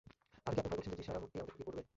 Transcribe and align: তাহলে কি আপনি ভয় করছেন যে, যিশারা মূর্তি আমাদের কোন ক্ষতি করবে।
তাহলে 0.43 0.55
কি 0.55 0.59
আপনি 0.61 0.69
ভয় 0.71 0.79
করছেন 0.79 0.93
যে, 0.93 0.99
যিশারা 1.01 1.19
মূর্তি 1.21 1.35
আমাদের 1.39 1.53
কোন 1.53 1.55
ক্ষতি 1.61 1.67
করবে। 1.67 1.81